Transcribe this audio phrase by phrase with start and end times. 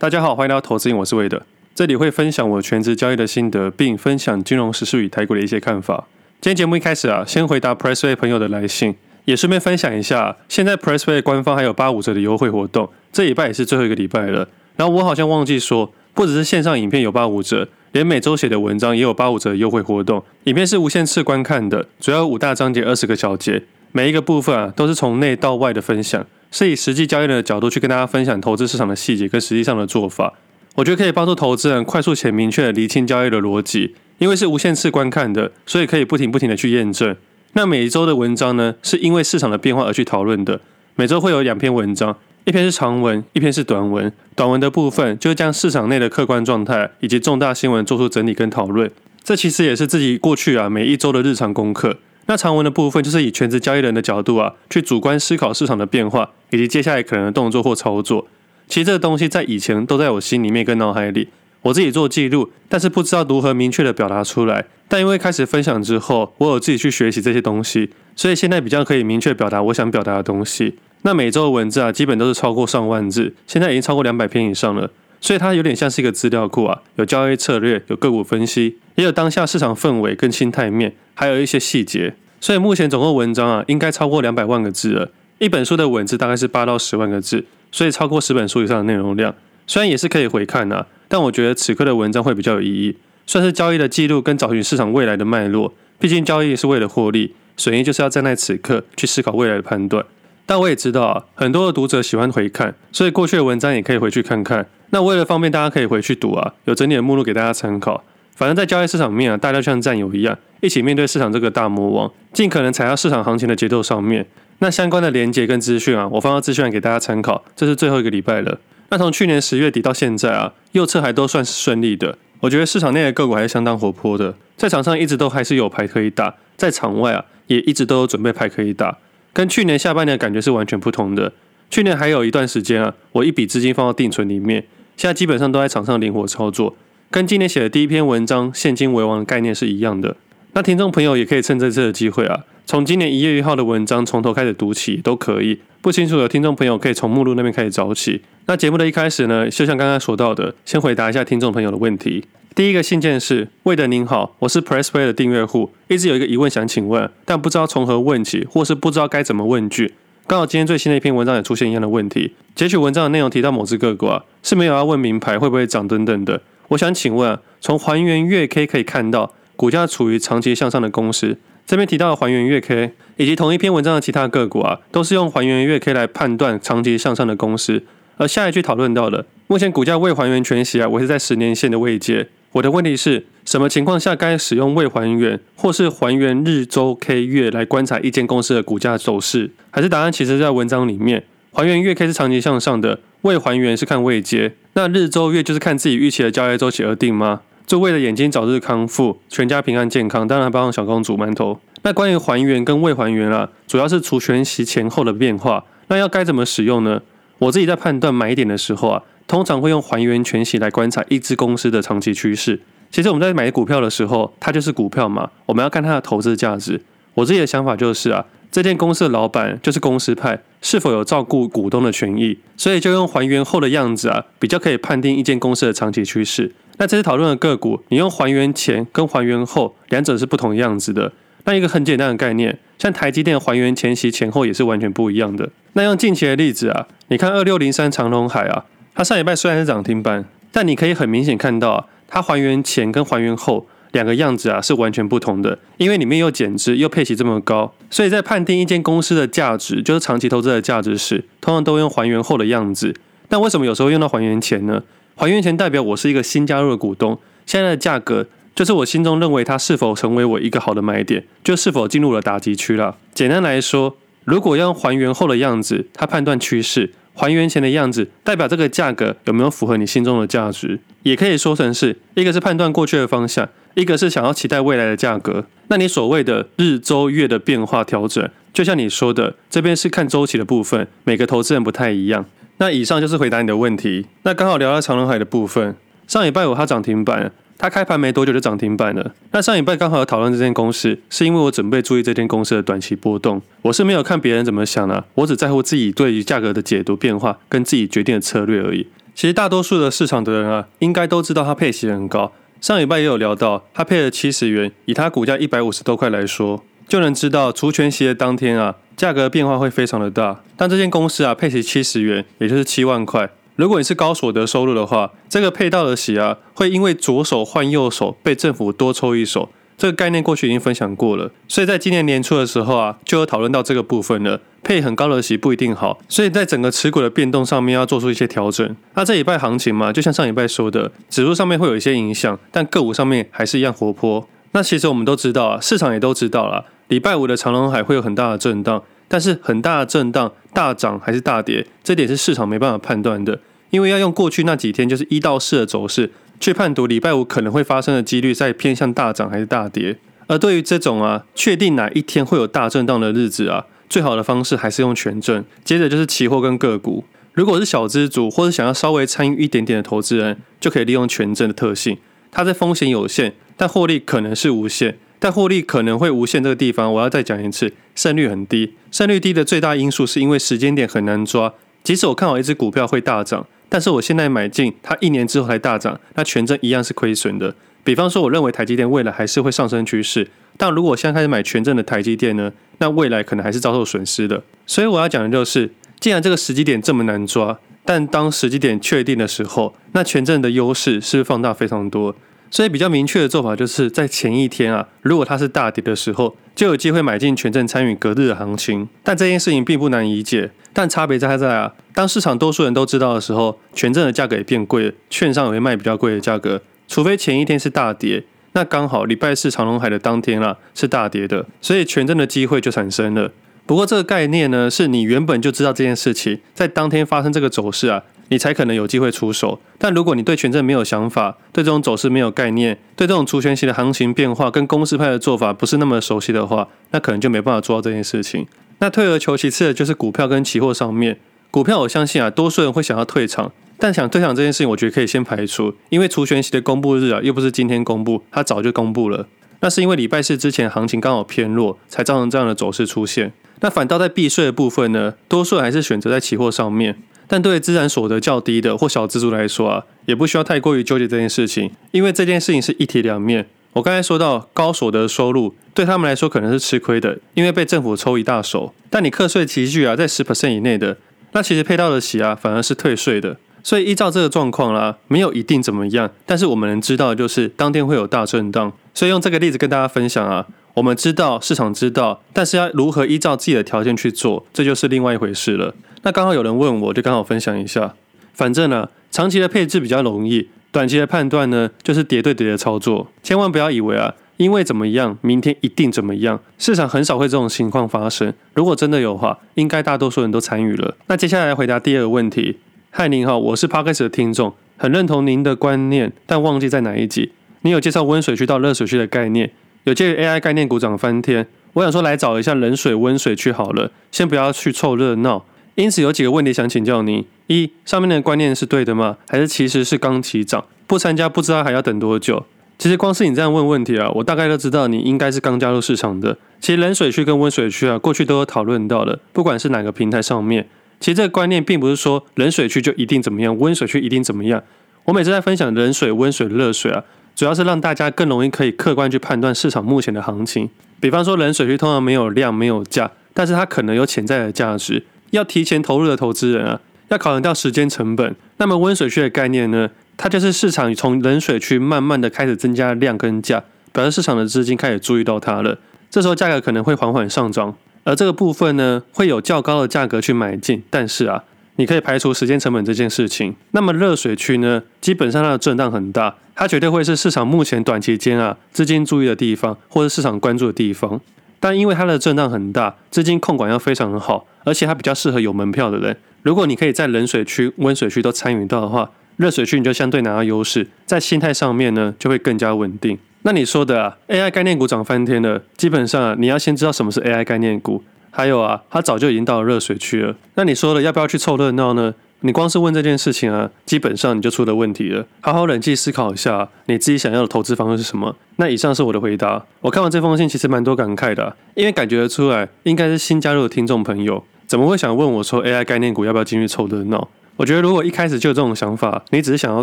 [0.00, 1.42] 大家好，欢迎来到投资瘾，我是魏德，
[1.74, 6.06] 这里会分享我全职交易的心得，并分享金融时事与台股的一些看法。
[6.40, 14.48] 今天节目一开始啊，先回答 Pressway 朋友的来信，也顺便分享一下，现在 Pressway 官方还有八五折的优惠活动，这礼拜也是最后一个礼拜了。
[14.76, 20.24] 然后我好像忘记说，不只是线上影片有八五折，连每周写的文章也有八五折优惠活动。
[20.44, 23.62] 影片是无限次观看的，主要五大章节，二十个小节，
[23.92, 26.26] 每一个部分啊都是从内到外的分享。
[26.52, 30.34] 是以实际交易人的角度去跟大家分享投资市场的细节跟实际上的做法，
[30.74, 33.94] 我觉得可以帮助投资人快速且明确的厘清交易的逻辑。
[34.18, 37.16] 因为是无限次观看的，所以可以不停不停的去验证。
[37.52, 40.60] 那每一周的文章呢，是因为市场的变化而去讨论的。
[40.96, 44.12] 每周会有两篇文章，一篇是长文，一篇是短文。
[44.34, 48.90] 短文的部分就将市场内的客观状态以及重大新闻做出整理跟讨论。
[49.22, 51.96] 这其实也是自己过去啊每一周的日常功课。
[52.26, 58.26] 那长文的部分就是以全职交易人的角度啊，去主观思考市场的变化以及接下来可能的动作或操作。
[58.68, 61.28] 其实这个东西在以前都在我心里面跟脑海里，
[61.62, 64.66] 我自己做记录，但是不知道如何明确的表达出来。
[64.86, 70.76] 但因为开始分享之后，我有自己去学习这些东西，所以现在比较可以明确表达我想表达的东西。
[71.02, 74.90] 那每周的文字啊，基本都是超过上万字，现在已经超过两百篇以上了。
[75.20, 82.14] 所以它有点像是一个资料库啊，有交易策略，有个股分析，也有当下市场氛围跟心态面，还有一些细节。
[82.38, 85.10] 所以目前总共文章啊，应该超过两百万个字了。
[85.38, 89.34] 一本书的文字大概是八到十万个字，所以超过十本书以上的内容量。
[89.66, 95.72] 虽然也是可以回看啊，但我觉得此刻的文章会比较有意义，算是交易的记录跟找寻市场未来的脉络。
[95.98, 100.04] 毕竟交易是为了获利，损益就是要站在此刻去思考未来的判断。
[100.44, 104.66] 但我也知道啊，很多的读者喜欢回看，所以过去的文章也可以回去看看。
[104.90, 108.02] 那为了方便大家可以回去读啊，有整理的目录给大家参考。
[108.34, 114.26] 反正，在交易市场面啊，大家就像战友一样，一起面对市场这个大魔王，尽可能踩到市场行情的节奏上面。
[114.60, 117.44] 那相关的连接跟资讯啊，我放到资讯栏给大家参考。
[117.54, 118.58] 这是最后一个礼拜了。
[118.90, 122.16] 那从去年十月底到现在啊，右侧还都算是顺利的。
[122.40, 128.96] 我觉得市场内的个股还是相当活泼的，在场上一直都还是有牌可以打，在场外啊，也一直都有准备牌可以打，
[129.32, 131.32] 跟去年下半年的感觉是完全不同的。
[131.70, 134.64] 去年还有一段时间啊，我一笔资金放到定存里面，
[134.96, 136.74] 现在基本上都在场上灵活操作。
[137.12, 140.14] 跟今年写的第一篇文章“现金为王”的概念是一样的。
[140.52, 145.58] 那听众朋友也可以趁这次的机会啊，从今年一月一号的文章从头开始读起都可以。
[145.80, 148.22] 不清楚的听众朋友可以从目录那边开始找起。
[148.46, 152.24] 那节目的一开始呢，就像刚刚说到的，先回答一下听众朋友的问题。
[152.54, 159.94] 第一个信件是：魏德您好，我是 PressPlay 的订阅户，一直有一个疑问想请问，但不知道从何问起，或是不知道该怎么问句。
[160.28, 162.34] 刚好今天最新的一篇文章也出现一样的问题。
[162.54, 166.40] 截取文章的内容提到某只个股啊，是没有要问名牌会不会涨等等的。
[166.70, 171.36] 我想请问，从还原月 K 可以看到股价处于长期向上的公司。
[171.66, 177.82] 这边提到的还原月 K 以及同一篇文章的其他个股啊，都是用还原月 K 来判断长期向上的公司。
[178.18, 182.28] 而下一句讨论到的，目前股价未还原全息啊，我是在十年线的位阶。
[182.52, 189.50] 我的问题是什么情况下该使用未还原或是还原日周 K 月来观察一间公司的股价走势？
[189.72, 191.24] 还是答案其实在文章里面？
[191.52, 194.52] 还原月 K 是长期向上的，未还原是看位阶。
[194.74, 197.40] 那日周月就是看自己预期的交易周期而定吗？
[197.66, 201.58] 就为了眼睛早日康复，全家平安健康，当然包括小公主馒头。
[201.82, 205.64] 那关于还原跟未还原啊，主要是除权息前后的变化。
[205.88, 207.02] 那要该怎么使用呢？
[207.38, 212.60] 我自己在判断买点的时候啊，通常会用还原权息来观察一支公司的长期趋势。
[212.90, 216.80] 其实我们在买股票的时候，它就是股票嘛，我们要看它的投资价值。
[217.14, 218.24] 我自己的想法就是啊。
[218.50, 222.38] 这间公司的老板就是公司派，是否有照顾股东的权益？
[222.56, 226.52] 所以就用还原后的样子啊，比较可以判定一间公司的长期趋势。
[226.78, 231.12] 那这次讨论的个股，你用还原前跟还原后，两者是不同样子的。
[231.44, 235.48] 那一个很简单的概念，像台积电还原前息前后也是完全不一样的。
[235.74, 243.66] 那用近期的例子啊，你看二六零三长隆海啊，它上礼拜虽然是涨停板，但你可以很明显看到啊，它还原前跟还原后。
[243.92, 252.94] 两个样子啊是完全不同的，因为里面又减资又配息这么高，所以在判定一间公司的价值，就是长期投资的价值时，通常都用还原后的样子。
[253.28, 254.82] 但为什么有时候用到还原前呢？
[255.16, 262.96] 还原前代表我是一个新加入的股东，现在的价格就是我心中认为它是否成为我一个好的买点，就是否进入了打击区了。
[263.12, 266.92] 简单来说，如果要用还原后的样子，它判断趋势。
[267.12, 273.46] 还原前的样子代表这个价格有没有符合你心中的价值，也可以说成是一个是判断过去的方向，
[273.80, 275.46] 一个是想要期待未来的价格。
[275.68, 282.26] 那你所谓的日、周、月的变化调整，就像你说的，这边是看周期的部分，每个投资人不太一样。
[282.58, 284.06] 那以上就是回答你的问题。
[284.24, 285.74] 那刚好聊到长隆海的部分，
[286.06, 287.32] 上礼拜五它涨停板。
[287.62, 289.14] 它开盘没多久就涨停板了。
[289.32, 293.42] 那上礼拜刚好有讨论这间公司，是因为我准备注意这间公司的短期波动。
[293.60, 298.86] 我是没有看别人怎么想的，我只在乎自己对于价格的解读变化跟自己决定的策略而已。
[299.14, 302.32] 其实大多数的市场的人啊，应该都知道它配息很高。
[302.60, 310.42] 上礼拜也有聊到，它配了七十元，以它股价一百五十多块来说，就能知道除权息的当天啊，价格变化会非常的大。
[310.58, 313.30] 但这间公司啊，配息七十元，也就是七万块。
[313.56, 319.48] 如果你是高所得收入的话，这个配到的息啊，会因为左手换右手，被政府多抽一手。
[319.78, 324.38] 这个概念过去已经分享过了，所以在今年年初的时候啊，就有讨论到这个部分了。
[324.70, 328.76] 配很高的息不一定好，所以在整个持股的变动上面要做出一些调整。
[328.94, 334.28] 那这礼拜行情嘛，就像上礼拜说的，指数上面会有一些影响，但个股上面还是一样活泼。
[334.52, 343.40] 那其实我们都知道啊，市场也都知道了，礼拜五的长荣海会有很大的震荡，但是很大的震荡，大涨还是大跌，这点是市场没办法判断的，
[343.70, 346.12] 因为要用过去那几天就是一到四的走势。
[346.38, 357.04] 去判读礼拜五可能会发生的几率在偏向大涨还是大跌，而对于这种啊，确定哪一天会有大震荡的日子啊，最好的方式还是用权证，接着就是期货跟个股。
[357.32, 361.98] 如果是小资主或者想要稍微参与一点点的投资人，就可以利用权证的特性，
[362.30, 364.96] 它在风险有限，但获利可能是无限。
[365.18, 368.74] 但获利可能会无限这个地方，我要再讲一次，胜率很低。
[368.92, 371.52] 胜率低的最大因素是因为时间点很难抓，
[371.82, 373.46] 即使我看好一只股票会大涨。
[373.68, 377.54] 但是我现在买进，它一年之后才大涨，那权证一样是亏损的。
[377.82, 384.42] 比方说，我认为台积电未来还是会上升趋势，但如果我现在开始买权证的台积电呢，那未来可能还是遭受损失的。
[384.66, 392.14] 所以我要讲的就是，既然这个时机点这么难抓，但当时机点确定的时候，那权证的优势是放大非常多？
[392.50, 398.88] 所以比较明确的做法就是在前一天啊，如果它是大跌的时候，就有机会买进权证参与隔日的行情。
[399.04, 406.60] 但这件事情并不难理解，但差别在在啊，当市场多数人都知道的时候，权证的价格也变贵，券商也会卖比较贵的价格。
[406.88, 413.30] 除非前一天是大跌，那刚好礼拜四长荣海的当天啊是大跌的，所以权证的机会就产生了。
[413.66, 418.02] 不过这个概念呢，是你原本就知道这件事情，在当天发生这个走势啊。
[418.32, 428.46] 你才可能有机会出手，但如果你对权证没有想法，对这种走势没有概念，对这种除权息的行情变化跟公司派的做法不是那么熟悉的话，那可能就没办法做到这件事情。
[428.78, 431.18] 那退而求其次的就是股票跟期货上面，
[431.50, 433.50] 股票我相信啊，多数人会想要退场，
[433.80, 439.26] 但想退场这件事情，我觉得可以先排除，因为除权息的公布日啊，又不是今天公布，它早就公布了，
[439.60, 443.32] 那是因为礼拜四之前行情刚好偏弱，才造成这样的走势出现。
[443.60, 446.96] 那反倒在避税的部分呢，多数人还是选择在期货上面。
[447.26, 453.46] 但对资产所得较低的或小资族来说啊，也不需要太过于纠结这件事情，因为这件事情是一体两面。
[453.74, 458.74] 我刚才说到高所得收入对他们来说可能是吃亏的，因为被政府抽一大手。
[458.90, 460.96] 但你课税期距啊在十 percent 以内的，
[461.30, 463.36] 那其实配到的息啊反而是退税的。
[463.62, 468.72] 所以依照这个状况啦，没有一定怎么样，但是我们能知道的就是当天会有大震荡。
[468.94, 475.74] 所以用这个例子跟大家分享啊，我们知道市场知道，但是要如何依照自己的条件去做，这就是另外一回事了。
[476.02, 477.94] 那刚好有人问我，就刚好分享一下。
[478.32, 483.08] 反正呢，长期的配置比较容易，短期的判断呢，就是叠对叠的操作。
[483.22, 486.40] 千万不要以为啊，因为怎么样，明天一定怎么样。
[486.58, 488.32] 市场很少会这种情况发生。
[488.54, 490.96] 如果真的有话，应该大多数人都参与了。
[491.06, 492.56] 那接下来回答第二个问题。
[492.92, 497.30] 嗨，您好，我是 Podcast 的听众，很认同您的观念，但忘记在哪一集。
[497.60, 499.52] 你有介绍温水区到热水区的概念，
[499.84, 501.46] 有介于 AI 概念鼓掌翻天。
[501.74, 505.46] 我想说来找一下冷水温水区好了，先不要去凑热闹。
[505.76, 509.18] 因此有几个问题想请教您：一、上面的观念是对的吗？
[509.28, 512.44] 还是其实是刚起涨，不参加不知道还要等多久？
[512.76, 516.36] 其实光是你这样问问题啊，我大概都知道你应该是刚加入市场的。
[516.58, 520.66] 其实冷水区跟温水区啊，过去都有讨论到了，不管是哪个平台上面，
[521.00, 524.62] 其实这个观念并不是说冷水区就一定怎么样，温水区一定怎么样。
[525.04, 527.02] 我每次在分享冷水、温水、热水啊，
[527.34, 530.68] 主要是让大家更容易可以客观去判断市场目前的行情。
[531.00, 535.02] 比方说冷水区通常没有量、没有价，但是它可能有潜在的价值。
[535.30, 538.36] 要提前投入的投资人啊，要考量到时间成本。
[538.58, 539.88] 那么温水区的概念呢，
[540.18, 545.78] 它就是市场从冷水区慢慢的开始增加量跟价，表示市场的资金开始注意到它了。
[546.10, 547.74] 这时候价格可能会缓缓上涨，
[548.10, 550.82] 而这个部分呢，会有较高的价格去买进。
[550.90, 551.44] 但是啊，
[551.76, 553.54] 你可以排除时间成本这件事情。
[553.70, 561.20] 那么热水区呢，基本上它的震荡很大，它绝对会是市场目前短期间啊资金注意的地方，或者市场关注的地方。
[561.60, 566.16] 但因为它的震荡很大，资金控管要非常的好，而且它比较适合有门票的人。
[566.42, 573.16] 如果你可以在冷水区、温水区都参与到的话，热水区你就相对拿到优势，在心态上面呢就会更加稳定。
[573.42, 580.36] 那你说的啊，AI 概念股涨翻天了，基本上啊，你要先知道什么是 AI 概念股，还有啊，它早就已经到了热水区了。
[580.56, 582.14] 那你说的要不要去凑热闹呢？
[582.42, 585.26] 你光是问这件事情啊，基本上你就出了问题了。
[585.40, 588.36] 好好冷静思考一下，你自己想要的投资方式是什么？
[588.56, 589.64] 那以上是我的回答。
[589.80, 597.28] 我看完这封信，其实蛮多感慨的，因为感觉得出来，应该是新加入的听众朋友，怎么会想问我说 AI 概念股要不要进去凑热闹？
[597.60, 599.82] 我觉得如果一开始就有这种想法，你只是想要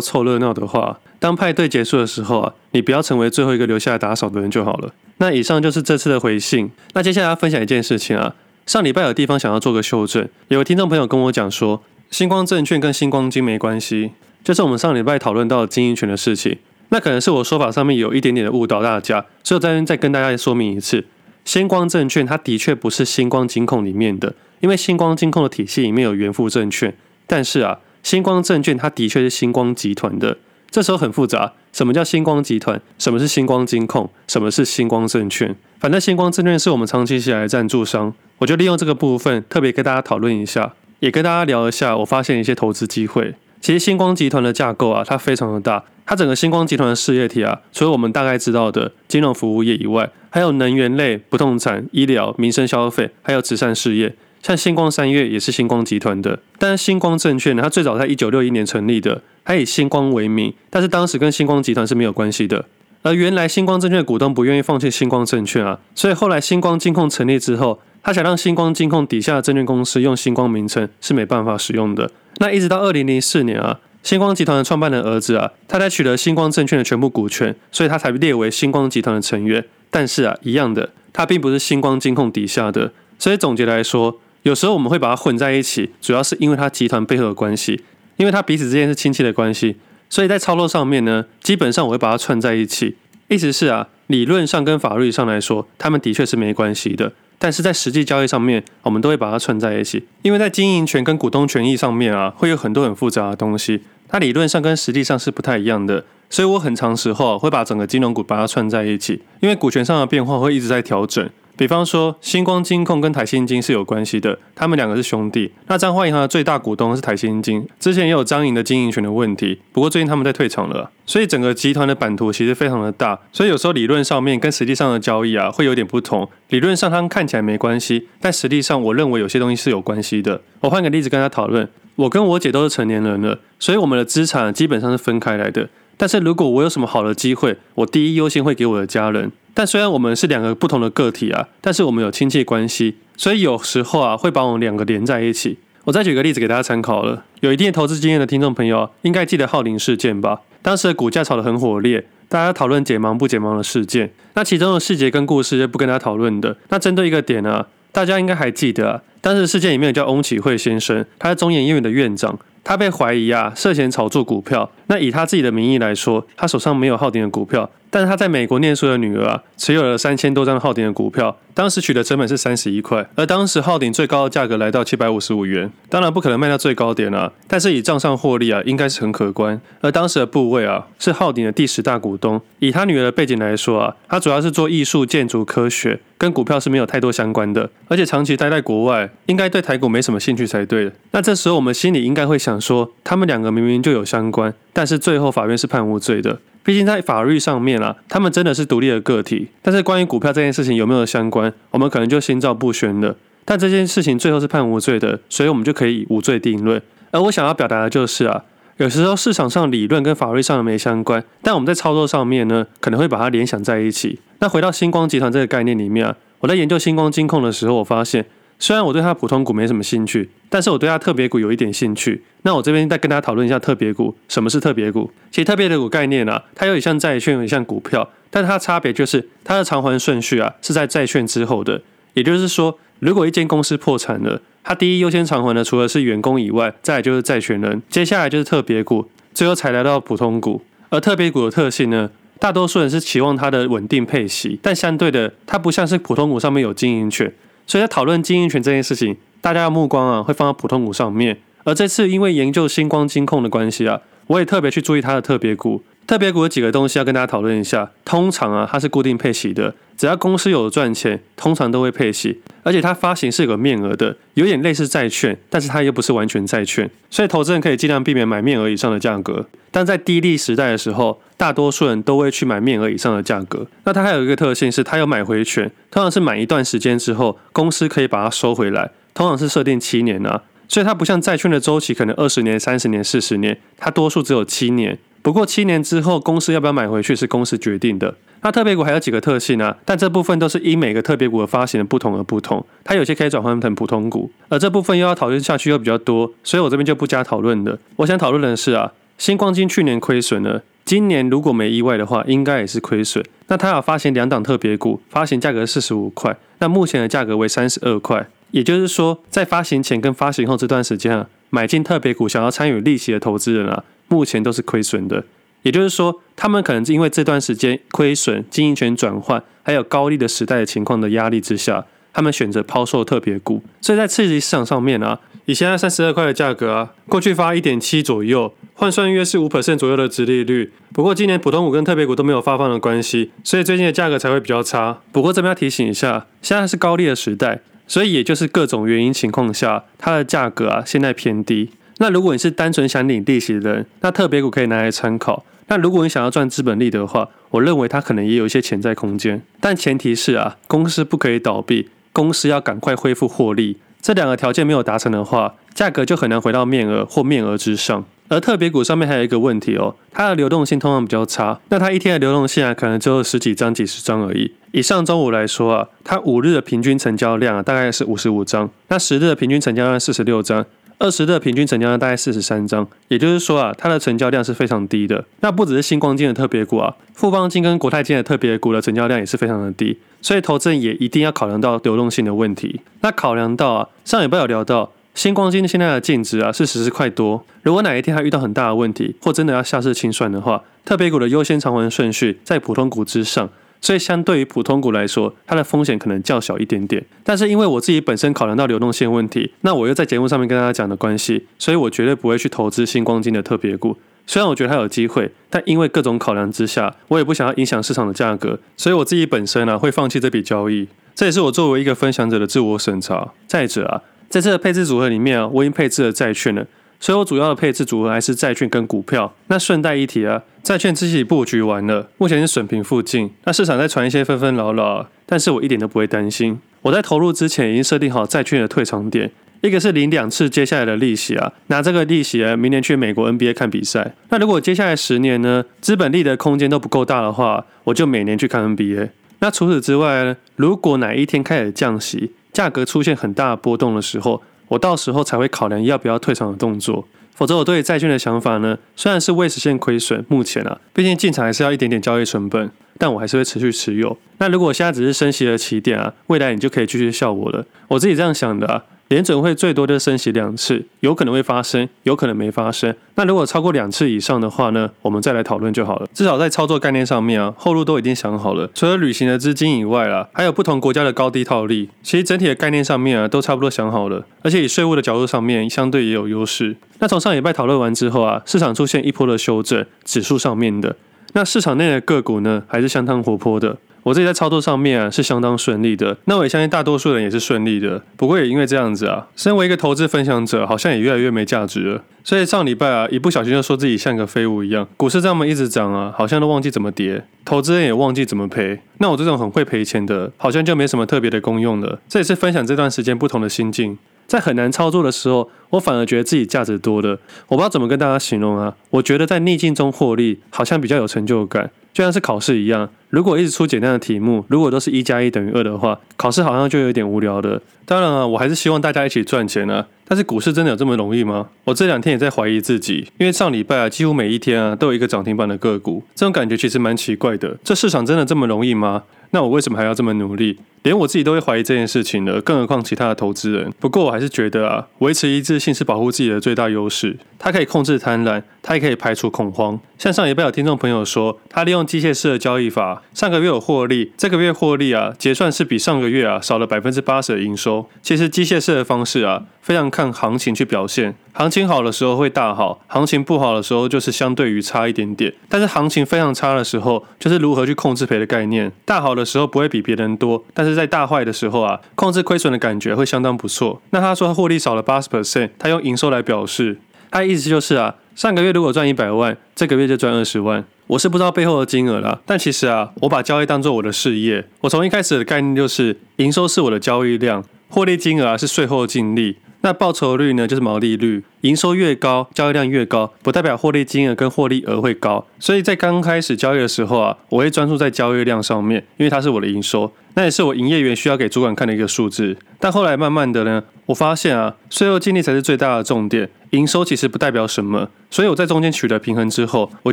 [0.00, 4.92] 凑热闹的话，当派对结束的时候啊，你不要成为最后一个留下来打扫的人就好了。
[5.18, 6.68] 那以上就是这次的回信。
[6.94, 8.34] 那接下来要分享一件事情啊，
[8.66, 11.80] 上礼拜有地方想要做个修正，有听众朋友跟我讲说，
[12.10, 14.10] 星光证券跟星光金没关系，
[14.42, 16.58] 就是我们上礼拜讨论到经营权的事情。
[16.88, 21.06] 那可能是我说法上面有一点点的误导大家，所以我在这再跟大家说明一次，
[21.44, 26.92] 星光证券它的确不是星光金控里面的，因为星光金控的体系里面有元富证券。
[27.28, 31.52] 但是啊，星光证券它的确是星光集团的，这时候很复杂。
[31.72, 32.80] 什么叫星光集团？
[32.98, 34.10] 什么是星光金控？
[34.26, 35.54] 什么是星光证券？
[35.78, 43.34] 反正星光证券是我们长期以来的赞助商，我就利用这个部分特别跟大家讨论一下，也跟大家聊一下我发现一些投资机会。
[43.60, 54.14] 其实星光集团的架构啊，它非常的大，它整个星光集团的事业体啊，除了我们大概知道的金融服务业以外，还有能源类、不动产、医疗、民生消费，还有慈善事业。
[54.42, 62.64] 像星光三月也是星光集团的，但是星光证券呢，它最早在一九六一年成立的，它以星光为名，但是当时跟星光集团是没有关系的。
[63.02, 72.10] 而原来星光证券的股东不愿意放弃星光证券啊，所以后来星光金控成立之后，他想让星光金控底下的证券公司用星光名称是没办法使用的。
[72.38, 79.64] 那一直到二零零四年啊，星光集团的创办人儿子啊，他才取得星光证券的全部股权，所以他才列为星光集团的成员。
[79.90, 82.92] 但是啊，一样的，他并不是星光金控底下的。
[83.18, 84.20] 所以总结来说。
[84.42, 87.82] 有时候我们会把它混在一起，主要是因为它集团背后的关系，
[88.16, 89.76] 因为它彼此之间是亲戚的关系，
[90.08, 92.96] 所以在操作上面呢，基本上我会把它串在一起。
[93.28, 111.28] 意思是啊，理论上跟法律上来说，他们的确是没关系的，但是在实际交易上面，我们都会把它串在一起，因为在经营权跟股东权益上面啊，会有很多很复杂的东西，它理论上跟实际上是不太一样的，所以我很长时候会把整个金融股把它串在一起，因为股权上的变化会一直在调整。
[111.58, 115.50] 比方说，星光金控跟台新金是有关系的，他们两个是兄弟。
[115.66, 126.30] 那彰化银行的最大股东是台新金，之前也有彰银的经营权的问题，不过最近他们在退场了，所以整个集团的版图其实非常的大，所以有时候理论上面跟实际上的交易啊会有点不同。
[126.50, 130.40] 理论上他们看起来没关系，但实际上我认为有些东西是有关系的。
[130.60, 135.68] 我换个例子跟他讨论，我跟我姐都是成年人了，所以我们的资产基本上是分开来的。
[135.98, 139.30] 但是如果我有什么好的机会，我第一优先会给我的家人。
[139.52, 145.58] 但虽然我们是两个不同的个体啊，但是我们有亲戚关系，所以有时候啊会把我们两个连在一起。
[145.84, 147.24] 我再举个例子给大家参考了。
[147.40, 150.42] 有一定投资经验的听众朋友应该记得浩林事件吧？
[150.62, 154.12] 当时的股价炒得很火烈，大家讨论解盲不解盲的事件。
[154.34, 156.56] 那其中的细节跟故事就不跟大家讨论的。
[156.68, 162.38] 那针对一个点呢、啊，大家应该还记得啊，当时事件里面有叫翁启惠先生，他是中研院的院长。
[162.68, 164.70] 他被怀疑啊涉嫌炒作股票。
[164.88, 171.36] 那以他自己的名义来说，他手上没有浩鼎的股票，但是他在美国念书的女儿啊持有了三千多张浩鼎的股票。
[171.54, 175.68] 当时取得成本是三十一块，而当时浩鼎最高的价格来到七百五十五元。
[175.88, 179.60] 当然不可能卖到最高点啊，但是以账上获利啊，应该是很可观。
[179.80, 182.40] 而当时的部位啊是浩鼎的第十大股东。
[182.60, 190.92] 以他女儿的背景来说啊，他主要是做艺术、建筑、科学，跟股票是没有太多相关的，而且长期待在国外，应该对台股没什么兴趣才对。
[191.10, 192.58] 那这时候我们心里应该会想。
[192.60, 196.38] 说他们两个明明就有相关，但是最后法院是判无罪的。
[196.68, 199.48] 毕竟在法律上面啊，他们真的是独立的个体。
[199.62, 203.16] 但是关于股票这件事情有没有相关，我们可能就心照不宣了。
[203.46, 206.82] 但这件事情最后是判无罪的，所以我们就可以以无罪定论。
[207.10, 208.44] 而我想要表达的就是啊，
[208.76, 214.20] 有时候市场上理论跟法律上的没相关，但我们在操作上面呢，可能会把它联想在一起。
[214.40, 218.26] 那回到星光集团这个概念里面啊，我在研究星光金控的时候，我发现。
[218.60, 222.22] 虽然我对它普通股没什么兴趣，但是我对它特别股有一点兴趣。
[222.42, 224.14] 那我这边再跟大家讨论一下特别股。
[224.28, 225.10] 什么是特别股？
[225.30, 231.80] 其实特别的股概念啊，它有点像债券，有点像股票，但它差别就是它的偿还顺序啊是在债券之后的。
[232.14, 240.60] 也就是说，如果一间公司破产了，它第一优先偿还的除了是员工以外，再来就是债权人，接下来就是特别股，最后才来到普通股。
[240.88, 242.10] 而特别股的特性呢，
[242.40, 247.32] 大多数人是期望它的稳定配息，但相对的，它不像是普通股上面有经营权。
[247.68, 251.38] 所以在讨论经营权这件事情，大家的目光啊会放到普通股上面。
[251.64, 255.82] 而这次因为研究星光金控的关系啊，我也特别去注意它的特别股。
[256.08, 257.90] 特别股有几个东西要跟大家讨论一下。
[258.02, 262.40] 通常啊，它是固定配息的，只要公司有赚钱，通常都会配息。
[262.62, 266.90] 而且它发行是有个面额的，有点类似债券，但是它又不是完全债券。
[267.10, 269.44] 所以投资人可以尽量避免买面额以上的价格。
[269.70, 273.66] 但在低利时代的时候，大多数人都会去买面额以上的价格。
[273.84, 280.44] 那它还有一个特性是，它有买回权，通常是买一段时间之后，公司可以把它收回来，通常是设定七年啊。
[280.70, 284.98] 所以它不像债券的周期可能二十年、三十年、四十年，它多数只有七年。
[285.22, 288.14] 不过七年之后，公司要不要买回去是公司决定的。
[288.40, 297.76] 那特别股还有几个特性啊，但这部分都是因每个特别股的发行的不同而不同，它有些可以转换成普通股，而这部分又要讨论下去又比较多，所以我这边就不加讨论了。
[297.96, 303.24] 我想讨论的是啊，新光金去年亏损了，今年如果没意外的话，应该也是亏损。
[303.48, 315.24] 那它要发行两档特别股，发行价格四十五块，那目前的价格为三十二块，也就是说，在发行前跟发行后这段时间啊，买进特别股想要参与利息的投资人啊，目前都是亏损的。
[315.62, 323.62] 也就是说，他们可能是因为这段时间亏损、经营权转换，还有高利的时代的情况的压力之下，他们选择抛售特别股。
[323.80, 330.72] 所以在刺激市场上面啊，以现在三十二块的价格啊，过去发一点七左右，换算约是五 percent 左右的殖利率。
[330.94, 335.00] 不过今年普通股跟特别股都没有发放的关系，所以最近的价格才会比较差。
[335.10, 341.70] 不过这边要提醒一下，现在是高利的时代，所以也就是各种原因情况下，它的价格啊现在偏低。
[341.98, 345.44] 那如果你是单纯想领利息的人，那特别股可以拿来参考。
[345.66, 353.76] 那如果你想要赚资本利的话，我认为它可能也有一些潜在空间，但前提是啊，公司不可以倒闭，公司要赶快恢复获利。
[354.00, 358.04] 这两个条件没有达成的话，价格就很难回到面额或面额之上。
[358.28, 364.52] 而特别股上面还有一个问题哦，它的流动性通常比较差，那它一天的流动性啊，可能只有十几张、几十张而已。
[364.72, 370.64] 以上周五来说啊，它五日的平均成交量啊，大概是五十五张，那十日的平均成交量四十六张。
[370.98, 375.24] 二十的平均成交量大概四十三张，也就是说啊，它的成交量是非常低的。
[375.40, 382.80] 那不只是新光金的特别股啊，富邦金跟国泰金的特别股的成交量也是非常的低，所以投资人也一定要考量到流动性的问题。
[383.02, 393.48] 那考量到啊，上礼拜有聊到新光金现在的净值啊是十四块多，如果哪一天它遇到很大的问题，或真的要下市清算的话，特别股的优先偿还顺序在普通股之上。
[393.80, 397.04] 所以，相对于普通股来说，它的风险可能较小一点点。
[397.22, 403.96] 但是，因为我自己本身考量到流动性问题，那我又在节目上面跟大家讲的关系，所以我绝对不会去投资新光金的特别股。
[404.26, 410.86] 虽然我觉得它有机会，但因为各种考量之下，我也不想要影响市场的价格，所以我自己本身啊会放弃这笔交易。
[411.14, 413.32] 这也是我作为一个分享者的自我审查。
[413.46, 416.66] 再者啊，在这个配置组合里面啊，我已经配置了债券了。
[417.00, 419.34] 所以我主要的配置组合还是债券跟股票。
[419.46, 423.30] 那顺带一提啊，债券自己布局完了，目前是损平附近。
[423.44, 426.58] 那市场在传一些纷纷扰扰，但是我一点都不会担心。
[426.82, 434.14] 我在投入之前已经设定好债券的退场点，一个是领两次接下来的利息啊，拿这个利息啊，明年去美国 NBA 看比赛。
[434.30, 439.10] 那如果接下来十年呢，资本利得空间都不够大的话，我就每年去看 NBA。
[439.40, 454.16] 那除此之外呢，如果哪一天开始降息，价格出现很大的波动的时候，我到时候才会考量要不要退场的动作，否则我对债券的想法呢，虽然是未实现亏损，目前啊，毕竟进场还是要一点点交易成本，但我还是会持续持有。
[454.38, 457.64] 那如果现在只是升息的起点啊，未来你就可以继续笑我了。
[457.88, 458.84] 我自己这样想的啊。
[459.08, 462.94] 联准会最多就升息两次，有可能会发生，有可能没发生。
[463.14, 466.06] 那如果超过两次以上的话呢，我们再来讨论就好了。
[466.12, 468.70] 至少在操作概念上面啊，后路都已经想好了。
[468.74, 471.88] 除了旅行的资金以外啦，还有不同国家的高低套利。
[472.02, 474.26] 其实整体的概念上面啊，都差不多想好了。
[474.42, 476.76] 而且以税务的角度上面，相对也有优势。
[476.98, 480.94] 那从上礼拜讨论完之后啊，市场出现一波的修正，指数上面的。
[481.32, 483.78] 那市场内的个股呢，还是相当活泼的。
[484.08, 488.02] 我自己在操作上面啊，是相当顺利的，那我也相信大多数人也是顺利的。
[488.16, 492.02] 不过也因为这样子啊，身为一个投资分享者，好像也越来越没价值了。
[492.24, 498.80] 所以上礼拜啊，一不小心就说自己像个废物一样，股市这么一直涨啊，好像都忘记怎么跌，投资人也忘记怎么赔。
[498.96, 502.00] 那我这种很会赔钱的，好像就没什么特别的功用了。
[502.08, 503.98] 这也是分享这段时间不同的心境。
[504.26, 507.18] 在很难操作的时候，我反而觉得自己价值多了。
[507.48, 511.70] 我不知道怎么跟大家形容啊，我觉得在逆境中获利，好像比较有成就感。
[511.98, 517.60] 就像是考试一样，如果一直出简单的题目，如果都是一加一等于二的话，考试好像就有点无聊的。
[517.84, 519.84] 当然啊，我还是希望大家一起赚钱啊。
[520.06, 521.48] 但是股市真的有这么容易吗？
[521.64, 527.56] 我这两天也在怀疑自己，因为上礼拜啊，几乎每一天啊都有一个涨停板的个股，这种感觉其实蛮奇怪的。
[527.64, 529.02] 这市场真的这么容易吗？
[529.30, 530.56] 那我为什么还要这么努力？
[530.82, 533.72] 连我自己都会怀疑这件事情了，更何况其他的投资人。
[533.78, 537.16] 不过我还是觉得啊，维持一致性是保护自己的最大优势。
[537.38, 539.78] 它可以控制贪婪，它也可以排除恐慌。
[539.96, 547.88] 像上礼拜有听众朋友说，他利用机械式的交易法，上个月有获利，这个月获利啊，结算是比上个月啊少了百分之八十的营收。
[548.02, 551.14] 其实机械式的方式啊，非常看行情去表现。
[551.38, 555.32] 行情好的时候会大好，行情不好的时候就是相对于差一点点。
[555.48, 558.72] 但是行情非常差的时候，就是如何去控制赔的概念。
[558.84, 563.80] 大好的时候不会比别人多，但是在大坏的时候啊，控制亏损的感觉会相当不错。
[563.90, 566.80] 那他说他获利少了八十 percent，他用营收来表示，
[567.12, 570.64] 他的意思就是啊，上个月如果赚一百万，这个月就赚二十万。
[570.88, 574.44] 我是不知道背后的金额啦，但其实啊，我把交易当做我的事业。
[574.62, 579.36] 我从一开始的概念就是，营收是我的交易量，获利金额啊是税后净利。
[579.60, 581.24] 那报酬率呢，就是毛利率。
[581.42, 585.26] 营收越高，交易量越高，不代表获利金额跟获利额会高。
[585.38, 592.36] 所以在刚开始交易的时候啊，我会专注在交易量上面，因为它是我的营收，那也是我营业员需要给主管看的一个数字。
[592.60, 597.90] 但后来慢慢的呢，我发现啊，税后净利才是最大的重点，营收其实不代表什么。
[598.10, 599.92] 所以我在中间取得平衡之后，我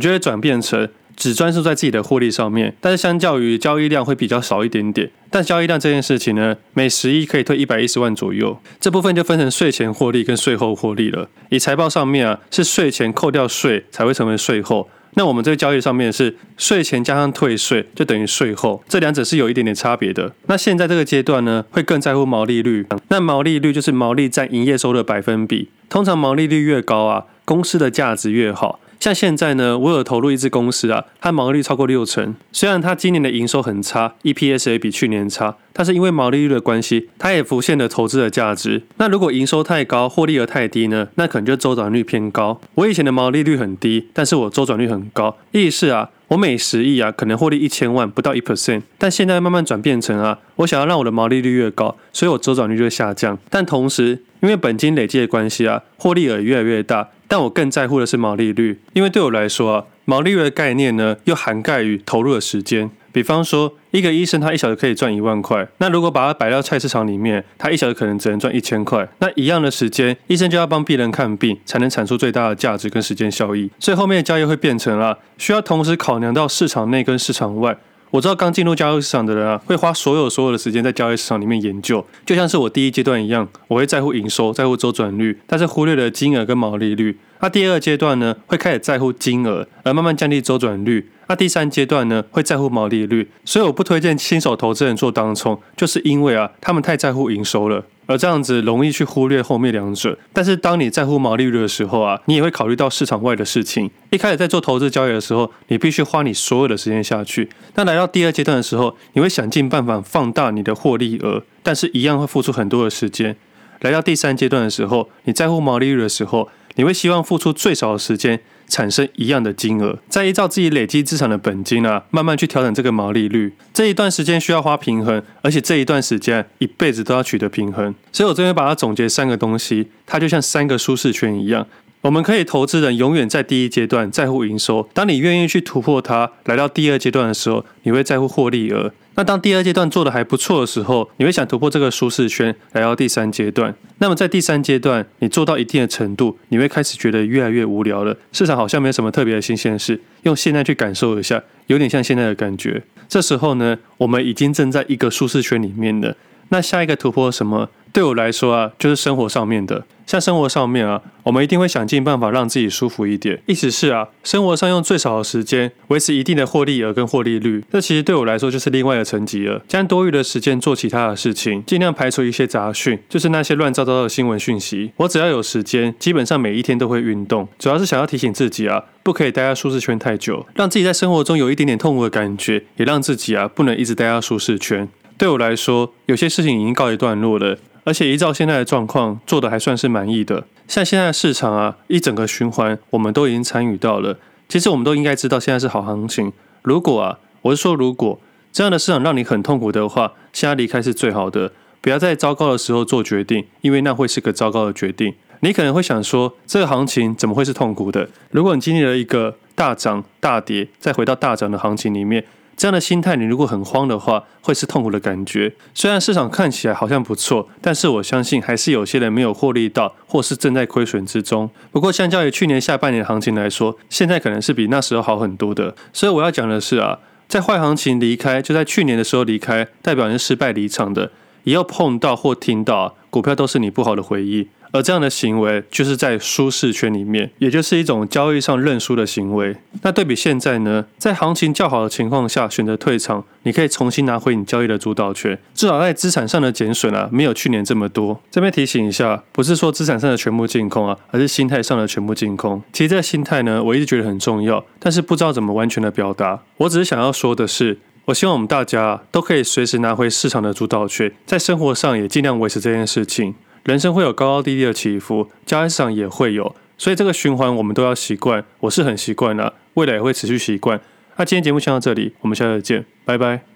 [0.00, 0.88] 就会转变成。
[1.16, 5.10] 只专注在自己的获利上面，但是相较于交易量会比较少一点点。
[5.30, 11.28] 但交易量这件事情呢，每十亿可以退一百一十万左右，这部分就分成税前获利跟税后获利了。
[11.50, 14.88] 以财报上面啊，是税前扣掉税才会成为税后。
[15.18, 20.34] 那我们这个交易上面是税前加上退税就等于税后，这两者是有一点点差别的。
[20.46, 22.86] 那现在这个阶段呢，会更在乎毛利率。
[23.08, 28.78] 那毛利率就是毛利占营业收入的百分比，通常毛利率越高啊，公司的价值越好。
[28.98, 32.34] 像现在呢，我有投入一支公司啊，它毛利率超过六成。
[32.50, 38.82] 虽然它今年的营收很差，EPS 也比去年差，但是因为毛利率的关系，它也浮现了投资的价值。
[38.96, 41.08] 那如果营收太高，获利额太低呢？
[41.14, 42.60] 那可能就周转率偏高。
[42.74, 45.36] 我以前的毛利率很低，但是我周转率很高。
[45.52, 48.82] 意思是啊，我每十亿啊，可能获利一千万，不到一 percent。
[48.98, 53.38] 但现在慢慢转变成啊，我想要让我的毛利率越高，所以我周转率就下降。
[53.50, 57.10] 但同时，因为本金累积的关系啊，获利额越来越大。
[57.28, 62.90] 但我更在乎的是毛利率，因为对我来说啊，毛利率的概念呢，又涵盖于投入的时间。
[63.12, 69.08] 比方说，一个医生他一小时可以赚一万块，那如果把它摆到菜市场里面，他一小时可能只能赚一千块。
[69.20, 73.70] 那一样的时间，医生就要帮病人看病，才能产出最大的价值跟时间效益。
[73.78, 77.78] 所以后面的交易会变成啊，需要同时考量到市场内跟市场外。
[78.10, 87.18] 我知道刚进入交易市场的人啊，会花所有所有的时间在交易市场里面研究，就像是我第一阶段一样，我会在乎营收，在乎周转率，但是忽略了金额跟毛利率。
[87.40, 91.10] 那第二阶段呢，会开始在乎金额，而慢慢降低周转率。
[91.28, 93.28] 那第三阶段呢，会在乎毛利率。
[93.44, 97.84] 所以我不推荐新手投资人做当冲，就是因为啊，他们太在乎营收了。
[98.08, 103.90] 而这样子容易去忽略后面两者，但是当你在乎毛利率的时候啊，你也会考虑到市场外的事情。
[104.10, 107.50] 一开始在做投资交易的时候，你必须花你所有的时间下去。
[107.74, 113.36] 那来到第二阶段的时候，你会想尽办法放大你的获利额，但是一样会付出很多的时间。
[113.80, 118.40] 来到第三阶段的时候，你在乎毛利率的时候，你会希望付出最少的时间。
[118.68, 123.54] 产生一样的金额，再依照自己累积资产的本金啊，慢慢去调整这个毛利率。
[123.72, 127.94] 这一段时间需要花平衡，而且这一段时间一辈子都要取得平衡。
[128.10, 131.64] 所以我这边把它总结三个东西，它就像三个舒适圈一样。
[132.00, 138.92] 我们可以投资人永远在第一阶段在乎营收，当你愿意去突破它，来到第二阶段的时候，你会在乎获利额。
[139.16, 143.74] 那当第二阶段做的还不错的时候，你会想突破这个舒适圈，来到第三阶段。
[143.98, 148.14] 那么在第三阶段，你做到一定的程度，你会开始觉得越来越无聊了。
[148.30, 152.82] 市场好像没有什么特别的新鲜事，用现在去感受一下，有点像现在的感觉。
[153.08, 156.14] 这时候呢，我们已经正在一个舒适圈里面了。
[156.48, 157.68] 那下一个突破什么？
[157.92, 159.84] 对我来说啊，就是生活上面的。
[160.06, 163.42] 像生活上面啊，我们一定会想尽办法让自己舒服一点。
[163.46, 167.64] 意思是啊，生活上用最少的时间维持一定的获利额跟获利率。
[167.72, 169.60] 这其实对我来说就是另外的层级了。
[169.66, 174.92] 将多余的时间做其他的事情，尽量排除一些杂讯，就是那些乱糟糟的新闻讯息。
[174.98, 184.88] 我只要有时间，基本上每一天都会运动，主要是想要提醒自己啊，不可以待在舒适圈太久，让自己在生活中有一点点痛苦的感觉，也让自己啊不能一直待在舒适圈。
[185.18, 187.56] 对我来说，有些事情已经告一段落了。
[187.84, 190.44] 而且依照现在的状况，做的还算是满意的。
[190.66, 194.18] 像现在的市场啊，一整个循环，我们都已经参与到了。
[194.48, 196.32] 其实我们都应该知道，现在是好行情。
[196.62, 198.20] 如果啊，我是说，如果
[198.52, 201.52] 这样的市场让你很痛苦的话，现在离开是最好的。
[201.80, 205.14] 不要在糟糕的时候做决定，因为那会是个糟糕的决定。
[205.40, 208.08] 你可能会想说，这个行情怎么会是痛苦的？
[208.32, 212.24] 如果你经历了一个大涨大跌，再回到大涨的行情里面。
[212.56, 215.52] 这样的心态，你如果很慌的话，会是痛苦的感觉。
[215.74, 221.50] 虽然市场看起来好像不错，但是我相信还是有些人没有获利到，或是正在亏损之中。
[221.70, 225.74] 不过，相较于去年下半年的行情来说，现在可能是比那时候好很多的。
[225.92, 231.10] 所以我要讲的是啊，在坏行情离开，就在去年的时候离开，代表你是失败离场的。
[231.44, 234.48] 以后碰到或听到股票，都是你不好的回忆。
[234.76, 239.56] 而这样的行为就是在舒适圈里面，也就是一种交易上认输的行为。
[239.82, 245.38] 那对比现在呢，在行情较好的情况下选择退场，你可以重新拿回你交易的主导权。
[245.54, 248.20] 至少在资产上的减损啊，没有去年这么多。
[248.30, 252.62] 这边提醒一下，不是说资产上的全部净空啊，而是心态上的全部净空。
[252.72, 256.42] 其实这心态呢，我一直觉得很重要，但是不知道怎么完全的表达。
[256.58, 263.34] 我只是想要说的是，我希望我们大家都可以随时拿回市场的主导权，在生活上也尽量维持这件事情。
[263.66, 268.44] 人生会有高高低低的起伏，交易市场也会有，所以这个循环我们都要习惯。
[268.60, 270.80] 我是很习惯了，未来也会持续习惯。
[271.16, 273.55] 那今天节目先到这里，我们下次见，拜拜。